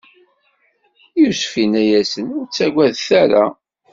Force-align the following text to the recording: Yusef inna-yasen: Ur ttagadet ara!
Yusef 1.21 1.53
inna-yasen: 1.63 2.27
Ur 2.37 2.45
ttagadet 2.47 3.07
ara! 3.21 3.43